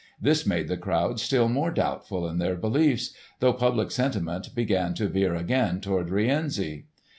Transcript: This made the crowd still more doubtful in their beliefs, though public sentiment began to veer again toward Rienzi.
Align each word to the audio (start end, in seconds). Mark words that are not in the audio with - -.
This 0.19 0.47
made 0.47 0.67
the 0.67 0.77
crowd 0.77 1.19
still 1.19 1.47
more 1.47 1.69
doubtful 1.69 2.27
in 2.27 2.39
their 2.39 2.55
beliefs, 2.55 3.13
though 3.39 3.53
public 3.53 3.91
sentiment 3.91 4.55
began 4.55 4.95
to 4.95 5.07
veer 5.07 5.35
again 5.35 5.79
toward 5.79 6.09
Rienzi. 6.09 6.85